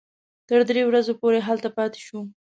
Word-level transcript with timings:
تر 0.49 0.59
درې 0.69 0.83
ورځو 0.85 1.13
پورې 1.21 1.39
هلته 1.47 1.69
پاتې 1.77 1.99
شوو. 2.05 2.21